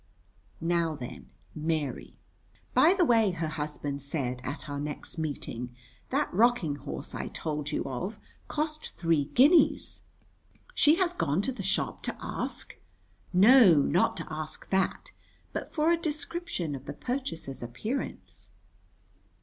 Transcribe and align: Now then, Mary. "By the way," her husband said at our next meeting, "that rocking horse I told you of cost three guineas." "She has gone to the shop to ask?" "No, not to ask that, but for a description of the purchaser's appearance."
Now 0.59 0.95
then, 0.95 1.29
Mary. 1.53 2.17
"By 2.73 2.95
the 2.95 3.05
way," 3.05 3.29
her 3.29 3.49
husband 3.49 4.01
said 4.01 4.41
at 4.43 4.67
our 4.67 4.79
next 4.79 5.19
meeting, 5.19 5.75
"that 6.09 6.33
rocking 6.33 6.77
horse 6.77 7.13
I 7.13 7.27
told 7.27 7.71
you 7.71 7.83
of 7.85 8.17
cost 8.47 8.93
three 8.97 9.25
guineas." 9.35 10.01
"She 10.73 10.95
has 10.95 11.13
gone 11.13 11.43
to 11.43 11.51
the 11.51 11.61
shop 11.61 12.01
to 12.05 12.17
ask?" 12.19 12.75
"No, 13.31 13.75
not 13.75 14.17
to 14.17 14.27
ask 14.33 14.67
that, 14.71 15.11
but 15.53 15.71
for 15.71 15.91
a 15.91 15.97
description 15.97 16.73
of 16.73 16.85
the 16.85 16.93
purchaser's 16.93 17.61
appearance." 17.61 18.49